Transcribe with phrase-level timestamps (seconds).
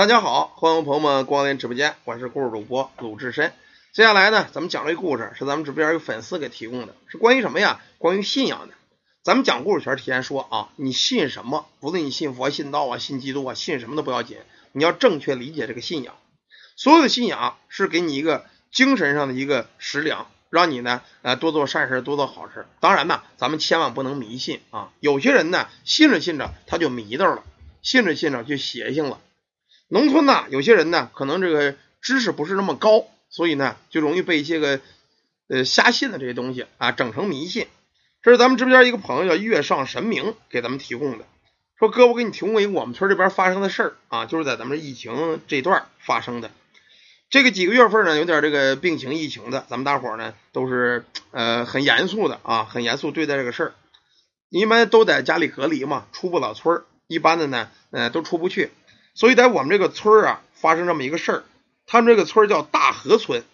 [0.00, 3.52] 大家好，欢迎朋友们光临直播间，我是故事主播鲁智深。
[3.92, 7.82] 接下来呢，咱们讲这个故事是咱们直播间有粉丝给提供的，是关于什么呀？
[7.98, 8.72] 关于信仰的。
[9.22, 11.66] 咱们讲故事前提前说啊，你信什么？
[11.80, 14.38] 不论你信佛、信道啊、信基督啊，信什么都不要紧，
[14.72, 16.14] 你要正确理解这个信仰。
[16.76, 22.66] 所有的信仰是给你一个精神上的一个食粮，让你呢呃多做善事，多做好事。
[22.80, 24.92] 当然呢，咱们千万不能迷信啊。
[25.00, 27.44] 有些人呢信着信着他就迷到了，
[27.82, 29.20] 信着信着就邪性了。
[29.92, 34.80] 农村呢，有些人呢可能这个知识不是那么高，所以呢就容易被一些个
[35.48, 37.66] 呃瞎信的这些东西啊整成迷信。
[38.22, 41.24] 这是咱们直播间一个朋友叫月上神明给咱们提供的，
[41.78, 46.50] 说哥，我给你提供一个我们村这边发生的事儿啊，就是在咱们疫情这段发生的。
[47.30, 53.74] 这个几个月份呢，有点这个病情疫情的，咱们大伙呢都是呃很严肃的啊，很严肃对待这个事儿。
[54.50, 58.70] 一般都在家里隔离嘛，出不了村儿，一般的呢呃都出不去，
[59.20, 61.44] 所以在我们这个村儿啊发生这么一个事儿。
[61.86, 63.44] 他们这个村儿叫大河村，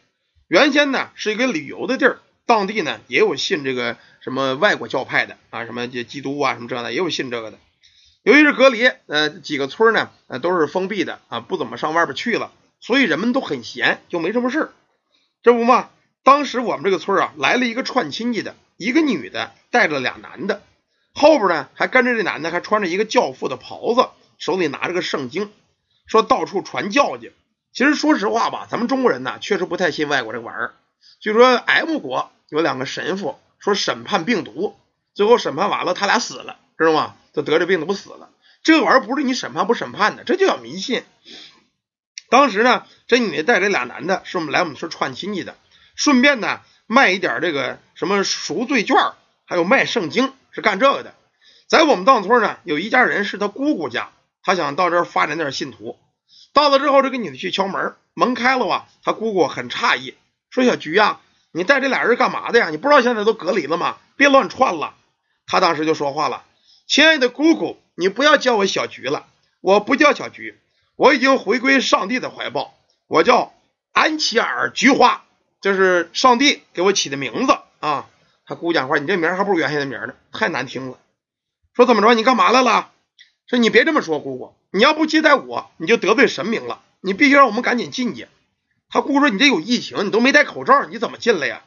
[0.46, 2.20] 原先呢是一个旅游的地儿。
[2.44, 7.58] 当地呢也有信这个什么外国教派的啊，什么这基督啊什么这的，也有信这个的。
[8.22, 14.70] 由于是隔离，呃，几个村呢，呃，都是封闭的啊，不怎么上外边去了，所以人们都很闲，就没什么事儿
[15.42, 15.90] 这不嘛，
[16.22, 20.62] 当时我们这个村儿啊，来了一个串亲戚的，一个女的带着俩男的，
[21.12, 24.08] 后边呢还跟着这男的，还穿着一个教父的袍子，
[24.38, 25.52] 手里拿着个圣经，
[26.06, 27.32] 说到处传教去。
[27.72, 30.74] 其实说实话吧，咱们中国人呢，确实不太信外国这个玩意儿。
[31.20, 32.30] 就说 M 国。
[32.48, 34.78] 有两个神父说审判病毒，
[35.14, 37.16] 最后审判完了，他俩死了，知道吗？
[37.32, 38.30] 就得这病毒死了。
[38.62, 41.02] 这玩意儿不是你审判不审判的，这就叫迷信。
[42.30, 45.56] 当时呢，这女的带着俩男的，是我们来我们村串亲戚的，
[45.96, 48.96] 顺便呢卖一点这个什么赎罪券，
[49.44, 51.14] 还有卖圣经，是干这个的。
[51.66, 54.12] 在我们当村呢，有一家人是他姑姑家，
[54.46, 55.98] 他想到这儿发展点信徒。
[56.52, 58.86] 到了之后，这个女的去敲门，门开了吧？
[59.02, 60.14] 他姑姑很诧异，
[60.50, 62.70] 说：“小菊呀。”你带这俩人干嘛的呀？
[62.70, 63.96] 你不知道现在都隔离了吗？
[64.16, 64.94] 别乱窜了。
[65.46, 66.44] 他当时就说话了
[66.86, 69.26] ：“亲爱的姑姑，你不要叫我小菊了，
[69.60, 70.56] 我不叫小菊，
[70.94, 72.74] 我已经回归上帝的怀抱，
[73.08, 73.52] 我叫
[73.92, 75.24] 安琪尔菊花，
[75.60, 78.06] 这是上帝给我起的名字啊。”
[78.46, 80.98] 他姑讲话：“你这名还不如原先的名呢，太难听了。”
[81.74, 82.14] 说怎么着？
[82.14, 82.92] 你干嘛来了？
[83.48, 86.80] 说你别这么说，姑姑，你要不接待我，你就得罪神明了。
[87.00, 88.26] 你必须让我们赶紧进去。
[88.88, 91.62] 他姑说：“你这有疫情，你都没戴口罩，你怎么进来呀？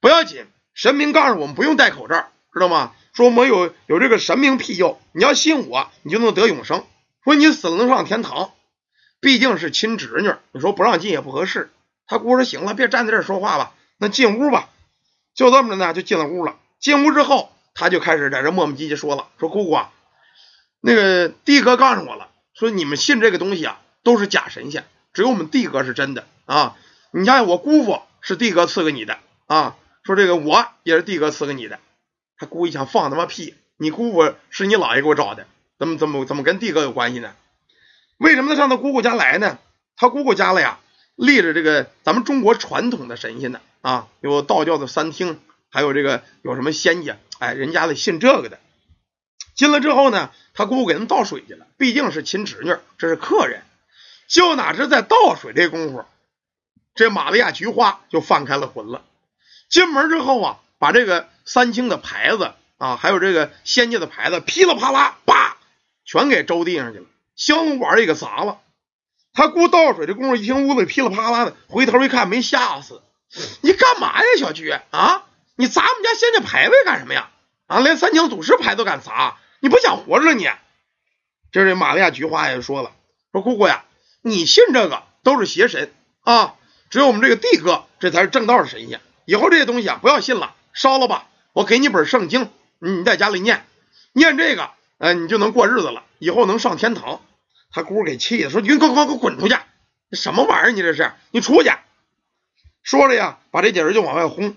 [0.00, 2.92] 不要紧，神明告诉我们不用戴口罩，知道吗？
[3.14, 6.84] 说我们有有这个神明庇佑，你要信我，你就能得永生。
[7.24, 8.52] 说你死了能上天堂，
[9.20, 11.70] 毕竟是亲侄女，你说不让进也不合适。”
[12.06, 14.68] 他姑说：“行了，别站在这说话了，那进屋吧。”
[15.34, 16.56] 就这么着呢，就进了屋了。
[16.78, 19.92] 进屋之后，他就开始在这磨磨唧唧说了：“说姑姑啊，
[20.86, 26.76] 那个帝哥告诉我了，说你们信这个东西啊，都是假神仙，只有我们帝哥是真的。”啊，
[27.10, 31.80] 你像我姑父是帝哥赐给你的啊，说这个我也是帝哥赐给你的，
[32.38, 37.34] 他姑一想放他妈屁，你姑父是你姥爷给我找的，怎么怎么怎么跟帝哥有关系呢？
[38.18, 39.58] 为什么他上他姑姑家来呢？
[39.96, 40.78] 他姑姑家了呀，
[41.16, 48.60] 立着这个咱们中国传统的神仙呢啊，有道教的三清，还有这个有什么仙家，哎，人家里信这个的。
[49.56, 53.62] 进来之后呢，他姑姑给他们倒水去了，毕竟是亲侄女，这是客人，
[54.28, 56.04] 就哪知在倒水这功夫。
[56.94, 59.02] 这玛利亚菊花就放开了魂了，
[59.68, 65.56] 进门之后啊，把这个三清的牌子啊，还有这个仙界的牌子，噼里啪啦，叭，
[66.04, 68.60] 全给周地上去了，香炉碗也给砸了。
[69.34, 73.02] 他姑倒水的功夫，一听屋里噼里啪啦的，回头一看，没吓死。
[73.60, 75.24] 你干嘛呀，小菊啊？
[75.56, 77.30] 你砸我们家仙界牌位干什么呀？
[77.66, 80.48] 啊，连三清祖师牌都敢砸，你不想活着了你？
[81.52, 82.92] 这这玛利亚菊花也说了，
[83.32, 83.84] 说姑姑呀，
[84.22, 86.54] 你信这个都是邪神啊。
[86.90, 89.00] 只有我们这个帝哥，这才是正道的神仙。
[89.24, 91.28] 以后这些东西啊，不要信了，烧了吧。
[91.52, 93.66] 我给你本圣经，你在家里念，
[94.12, 97.20] 念这个，呃，你就能过日子了，以后能上天堂。
[97.72, 99.56] 他姑给气的说：“你快快快滚出去！
[100.12, 100.70] 什么玩意儿？
[100.70, 101.12] 你这是？
[101.30, 101.70] 你出去！”
[102.84, 104.54] 说着呀，把这姐人就往外轰。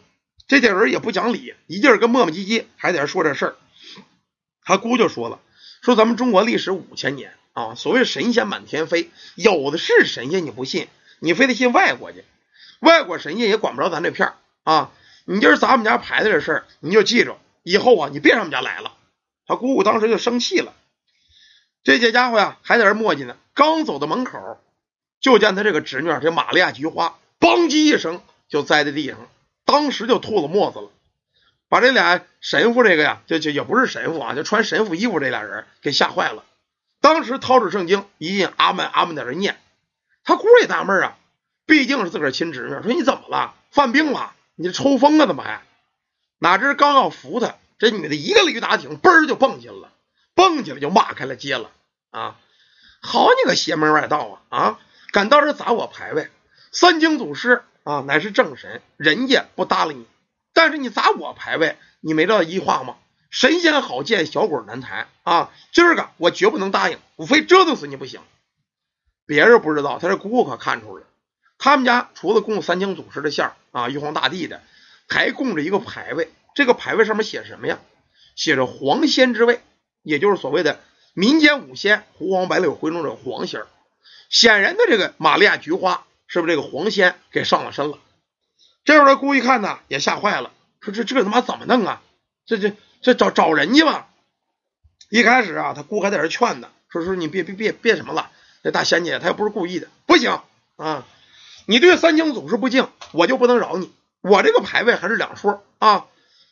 [0.47, 3.55] 这姐人也不讲理，一劲儿跟磨磨唧唧，还在这说这事儿。
[4.69, 5.39] 他姑就说了
[5.81, 10.87] ：“说咱们中国历史五千年啊，所谓神仙满天飞，有的是神仙，你不信？”
[11.17, 12.23] 你非得信外国去，
[12.79, 14.91] 外国神仙也管不着咱这片儿啊！
[15.25, 18.93] 你今儿砸我们家牌子这事儿，你就记着，以后啊，你别上我们家来了。
[19.47, 20.75] 他姑姑当时就生气了，
[21.83, 23.35] 这些家伙呀，还在这磨叽呢。
[23.55, 24.59] 刚走到门口，
[25.19, 29.17] 就见他这个侄女这玛利亚菊花，邦叽一声就栽在地上，
[29.65, 30.91] 当时就吐了沫子了，
[31.69, 36.43] 把这俩神父这个呀，就就也不是神父啊，就穿神父衣服这俩人给吓坏了。
[36.99, 39.57] 当时掏出圣经，一进阿门阿门在这念。
[40.23, 41.17] 他姑也纳闷啊，
[41.65, 43.53] 毕竟是自个儿亲侄女，说你怎么了？
[43.71, 44.33] 犯病了？
[44.55, 45.27] 你这抽风了？
[45.27, 45.61] 怎么还？
[46.39, 49.91] 哪知刚要扶他，这女的一个驴打挺，嘣就蹦起来了，
[50.35, 51.69] 蹦起来就骂开了街了
[52.11, 52.35] 啊！
[53.01, 54.57] 好你个邪门外道啊！
[54.57, 54.79] 啊，
[55.11, 56.29] 敢到这砸我牌位？
[56.71, 60.05] 三经祖师啊，乃是正神，人家不搭理你，
[60.59, 62.97] 但是你砸我牌位，你没知道一话吗？
[63.29, 65.51] 神仙好见，小鬼难缠啊！
[65.71, 68.19] 今儿个我绝不能答应，我非折腾死你不行。
[69.25, 71.07] 别人不知道，他这姑姑可看出来了。
[71.57, 74.61] 他们家除了供三清祖师的像啊，玉皇大帝的，
[75.07, 76.29] 还供着一个牌位。
[76.55, 77.79] 这个牌位上面写什么呀？
[78.35, 79.61] 写着黄仙之位，
[80.03, 80.81] 也就是所谓的
[81.13, 83.61] 民间五仙狐黄白柳灰中的黄仙
[84.27, 87.97] 显然的，这个玛利亚菊花是不是这个黄仙给上了身了？
[88.85, 92.01] 这会儿他姑一看呢，也吓坏了，说这这他妈怎么弄啊？
[92.45, 94.07] 这这这找找人去吧！
[95.09, 98.31] 一开始啊，他姑还在这劝呢，说说你别别别别什么了，
[98.63, 100.39] 这大仙姐她又不是故意的，不行
[100.77, 101.05] 啊！
[101.65, 103.91] 你对三清祖师不敬，我就不能饶你。
[104.21, 106.07] 我这个牌位还是两说啊！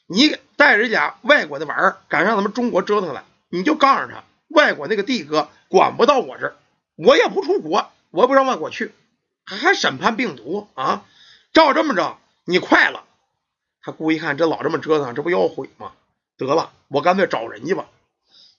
[0.05, 6.55] 你带着家外国的玩意儿，敢上咱们中国折腾来，你就告诉他，外国那个帝哥管不到我这儿，
[6.95, 8.93] 我也不出国，我也不让外国去，
[9.45, 11.03] 还还审判病毒啊？
[11.57, 13.03] 照这么着，你快了。
[13.81, 15.93] 他姑一看这老这么折腾，这不要毁吗？
[16.37, 17.87] 得了，我干脆找人去吧。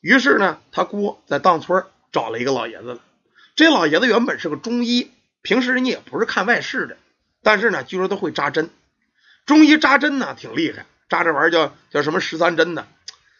[0.00, 2.98] 于是呢，他姑在当村找了一个老爷子。
[3.54, 5.12] 这老爷子原本是个中医，
[5.42, 6.96] 平时人家也不是看外事的，
[7.44, 8.68] 但是呢，据说他会扎针。
[9.46, 10.84] 中医扎针呢，挺厉害。
[11.08, 12.88] 扎这玩意儿叫叫什么十三针呢？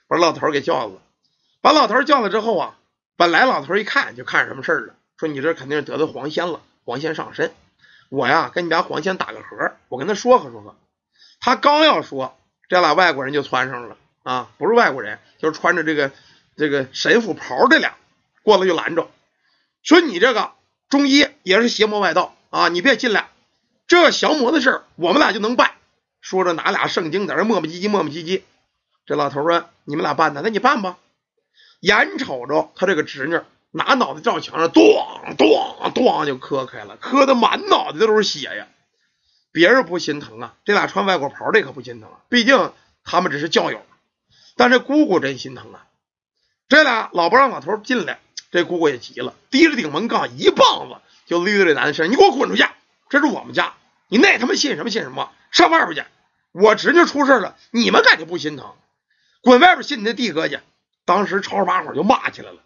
[0.07, 1.03] 把老头给叫了，
[1.61, 2.79] 把老头叫了之后啊，
[3.17, 7.53] 本来老头一看就看什么事儿了，说你这肯定是得罪黄仙了，黄仙上身。
[8.09, 10.77] 我呀跟你家黄仙打个和，我跟他说和说和。
[11.41, 12.37] 他刚要说，
[12.69, 16.11] 这俩外国人就窜上了啊，不是外国人，就是穿着这个
[16.57, 17.97] 这个神父袍这俩
[18.43, 19.09] 过来就拦着，
[19.83, 20.53] 说你这个
[20.89, 23.29] 中医也是邪魔外道啊，你别进来，
[23.87, 25.73] 这降魔的事儿我们俩就能办。
[26.21, 28.43] 说着，拿俩圣经在这磨磨唧唧，磨磨唧唧。
[29.07, 30.99] 这老头说：“你们俩办的，那你办吧。”
[31.81, 38.67] 眼瞅着他这个侄女拿脑袋照墙上，咣咣咣就磕开了，磕的满脑袋都是血呀。
[39.53, 42.73] 别人不心疼啊，这俩穿外国袍的可不心疼啊，毕竟
[43.05, 43.83] 他们只是教友。
[44.57, 45.87] 但这姑姑真心疼啊。
[46.69, 48.21] 这俩老不让老头进来，
[48.51, 52.65] 这姑姑也急了，提着顶门杠一棒子就捋这男的身：“你给我滚出去！
[53.09, 53.75] 这是我们家，
[54.09, 56.05] 你那他妈信什么信什么？”上外边去！
[56.53, 58.75] 我侄女出事了，你们敢就不心疼？
[59.41, 60.61] 滚外边信你的弟哥去！
[61.07, 62.59] 当时吵吵把火就骂起来了。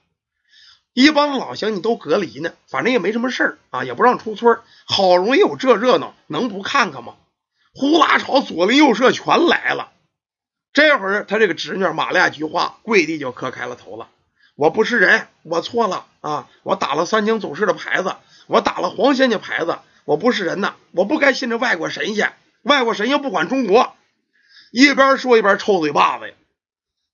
[0.94, 7.14] 一帮老乡你都隔离呢，反正也没什么事儿啊，也不让出村好容易有这热闹，能不看看吗？
[7.74, 9.92] 呼啦朝左邻右舍全来了。
[10.72, 14.08] 这会儿他这个侄女玛利亚菊花跪地就磕开了头了
[14.56, 16.48] ：“我不是人，我错了啊！
[16.62, 18.16] 我打了三清祖师的牌子，
[18.46, 22.32] 我打了黄仙家牌子。”我不是人呐，我不该信这外国神仙。
[22.62, 23.94] 外国神仙不管中国，
[24.72, 26.34] 一边说一边抽嘴巴子呀。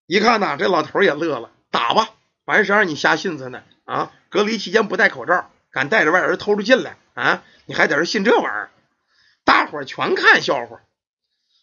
[0.07, 2.09] 一看呐，这老头也乐了，打吧，
[2.49, 3.62] 反正谁让你瞎信他呢？
[3.85, 7.43] 啊，隔离期间不戴口罩，敢带着外人偷着进来啊？
[7.67, 8.71] 你还在这信这玩意儿？
[9.45, 10.81] 大伙全看笑话，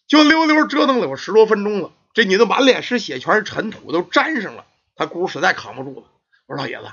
[0.06, 1.90] 就溜溜折腾了有十多分钟了。
[2.14, 4.64] 这女的满脸是血，全是尘土，都粘上了。
[4.94, 6.06] 他姑实在扛不住了，
[6.46, 6.84] 我说老爷子，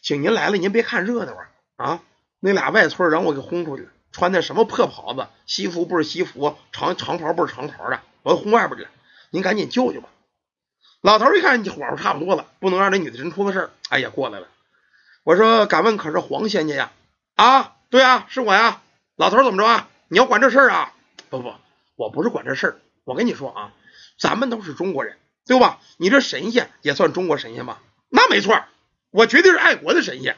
[0.00, 2.00] 请您来了，您别看热闹啊啊！
[2.40, 8.90] 那俩外村让我给轰出去了，穿的什么破袍子，西服不是西服，长长袍不是长袍的，我轰外边去了。
[9.28, 10.08] 您赶紧救救吧！
[11.02, 13.70] 老头一看火候差不多了，不能让这女的真出了事儿。
[13.88, 14.46] 哎呀，过来了。
[15.24, 16.92] 我说敢问可是黄仙家呀？
[17.34, 18.80] 啊，对啊，是我呀。
[19.16, 19.88] 老头怎么着啊？
[20.06, 20.92] 你要管这事儿啊？
[21.28, 21.54] 不不，
[21.96, 22.76] 我不是管这事儿。
[23.02, 23.72] 我跟你说啊，
[24.16, 25.80] 咱们都是中国人，对吧？
[25.96, 27.82] 你这神仙也算中国神仙吧？
[28.08, 28.64] 那没错，
[29.10, 30.36] 我绝对是爱国的神仙。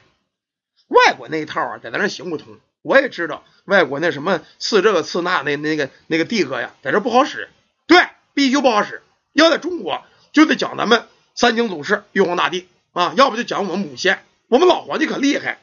[0.88, 2.58] 外国那一套啊，在咱这行不通。
[2.80, 7.50] 我也知道外国那什么赐这个赐那那那个那个帝哥呀，在这不好使。
[7.86, 7.98] 对，
[8.32, 9.02] 必须不好使。
[9.32, 10.02] 要在中国，
[10.34, 14.22] 就得讲咱们三清祖师、玉皇大帝啊，要不就讲我们母仙。
[14.48, 15.60] 我们老皇帝可厉害。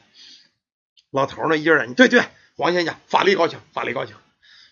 [1.10, 2.24] 老头呢，一人对对，
[2.56, 4.18] 黄仙家法力高强，法力高强。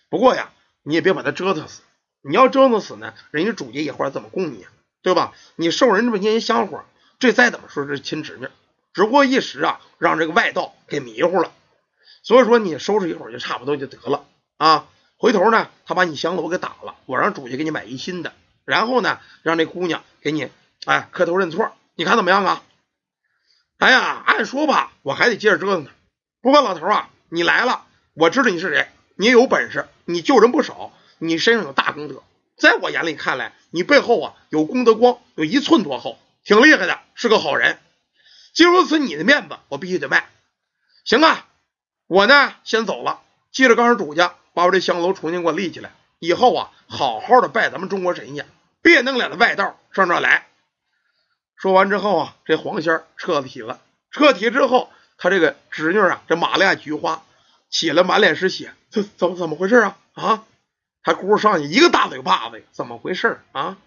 [0.09, 0.49] 不过呀，
[0.81, 1.81] 你也别把他折腾死。
[2.23, 4.71] 你要折腾死呢，人家主家一会儿怎么供你啊？
[5.03, 5.33] 对吧？
[5.55, 6.83] 你受人这么些人香火，
[7.19, 8.47] 这再怎么说是亲侄女。
[8.93, 11.53] 只不过一时啊，让这个外道给迷糊了，
[12.23, 14.25] 所以说你收拾一会儿就差不多就得了
[14.57, 14.87] 啊。
[15.17, 18.33] 回头呢，他把你香炉给打了，我让主家给你买一新的，
[18.65, 20.49] 然后呢，让这姑娘给你
[20.85, 22.63] 哎磕头认错，你看怎么样啊？
[23.77, 25.89] 哎呀，按说吧，我还得接着折腾呢。
[26.41, 32.23] 不过老头啊，你来了，我知道你是谁，你有本事，你救人不少，你身上有大功德，
[32.57, 37.79] 在我眼里看来，你背后啊有功德光，有一寸多厚，挺厉害的，是个好人。
[38.53, 40.29] 既如此，你的面子我必须得卖。
[41.03, 41.47] 行啊，
[42.05, 43.21] 我呢先走了。
[43.51, 45.91] 记着，告诉主家，把我这香楼重新给我立起来。
[46.21, 48.45] 以后啊，好好的拜咱们中国神仙，
[48.83, 50.45] 别弄俩的外道上这来。
[51.55, 53.81] 说完之后啊，这黄仙撤体了。
[54.11, 57.23] 撤体之后，他这个侄女啊，这玛利亚菊花
[57.71, 59.97] 起了满脸是血，这怎么怎么回事啊？
[60.13, 60.43] 啊！
[61.03, 63.77] 他姑上去一个大嘴巴子，怎么回事啊？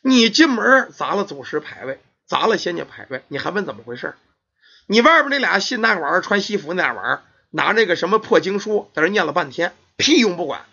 [0.00, 4.14] 你进门砸了祖师牌位，砸了仙家牌位，你还问怎么回事？
[4.86, 10.64] 你外边那俩信那玩意儿、穿西服那俩玩意儿，拿那个什么破经书在这念了半天，屁用不管。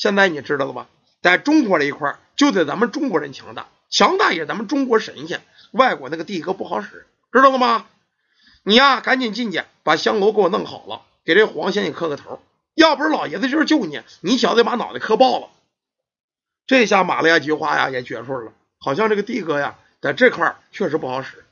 [0.00, 0.86] 现在你知道了吧？
[1.20, 5.42] 在中国这一块，就得咱们中国人强大，强大也是咱们中国神仙，
[5.72, 7.84] 外国那个地哥不好使，知道了吗？
[8.62, 12.40] 你呀，赶紧进去，把香炉给我弄好了，给这黄仙也磕个头。
[12.74, 15.48] 要不是老爷子就是救你，你小子把脑袋磕爆了。
[16.66, 21.44] 这下玛利亚菊花呀也觉出来了，好像这个地哥呀在这块确实不好使。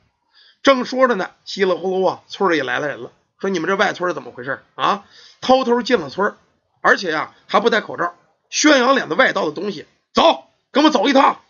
[0.63, 5.05] 正说着呢，稀里糊涂啊，村里也来了人了，说你们这外村怎么回事啊？
[5.43, 6.35] 偷偷进了村，
[6.81, 8.15] 而且呀还不戴口罩，
[8.51, 9.87] 宣扬两个外道的东西。
[10.13, 11.41] 走，跟我走一趟。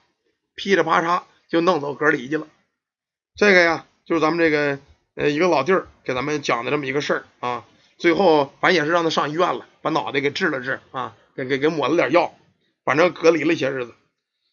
[0.55, 2.47] 噼里啪嚓就弄走隔离去了。
[3.37, 4.79] 这个呀就是咱们这个
[5.15, 7.65] 呃一个老弟儿给咱们讲的这么一个事儿啊。
[7.97, 12.35] 最后，反正也是让他上医院了，把脑袋给治了治啊，给给给抹了点药，
[12.85, 13.95] 反正隔离了一些日子。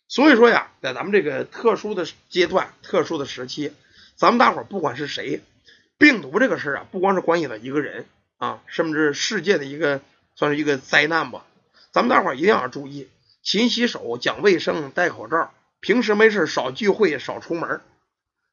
[0.07, 3.71] 所以说呀，在咱们这个特殊的阶段、特殊的时期，
[4.15, 5.41] 咱们大伙儿不管是谁，
[5.97, 8.05] 病毒这个事儿啊，不光是关系到一个人
[8.37, 10.01] 啊，甚至世界的一个
[10.35, 11.45] 算是一个灾难吧。
[11.95, 13.07] 咱们大伙儿一定要注意，
[13.41, 17.79] 勤洗手、讲卫生、戴口罩，平时没事少聚会、少出门。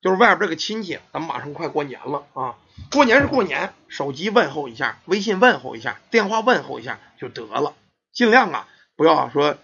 [0.00, 2.54] 就是外边这个亲戚，咱们马上快过年了啊！
[2.92, 7.74] 过年是过年，手机问候一下，微信问候一下，电话问候一下就得了。
[8.12, 9.56] 尽量啊，不要说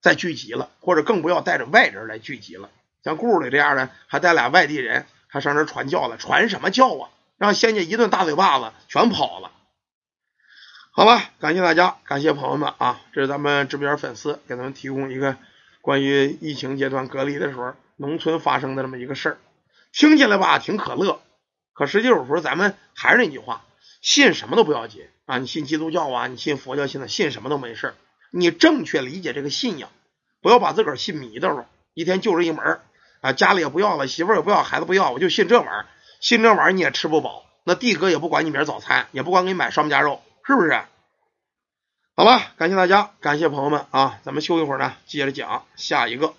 [0.00, 2.70] 再聚集了，或者更不要带着外人来聚集了。
[3.02, 7.10] 像故里这样的，还带俩外地人，还上这传教了，传什么教啊？
[7.36, 9.50] 让仙家一顿大嘴巴子，全跑了。
[10.96, 13.00] 好吧，感谢大家，感谢朋友们啊！
[13.12, 15.36] 这是咱们直播间粉丝给咱们提供一个
[15.80, 19.38] 关于疫情阶段隔离的时候，农村发生的这么一个事儿。
[19.92, 21.20] 听起来吧挺可乐，
[21.72, 23.64] 可实际有时候咱们还是那句话，
[24.02, 25.38] 信什么都不要紧啊！
[25.38, 27.94] 你信基督教啊，你信佛教，信的信什么都没事
[28.30, 29.90] 你正确理解这个信仰，
[30.42, 31.66] 不要把自个儿信迷瞪了。
[31.94, 32.78] 一天就这一门
[33.20, 35.86] 啊，家里也不要了，媳妇儿也不要，孩子不要，我就信这玩意儿。
[36.20, 40.82] 信这玩意儿你也吃不饱，那地哥也不管你明儿早餐，也不管给你买双面夹肉，是不是？
[42.16, 44.20] 好吧，感谢大家，感谢朋友们啊！
[44.22, 46.34] 咱们休一会儿呢，接着讲下一个。